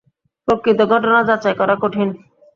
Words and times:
প্রকৃত 0.47 0.79
ঘটনা 0.91 1.19
যাচাই 1.29 1.55
করা 1.59 1.75
কঠিন। 1.81 2.09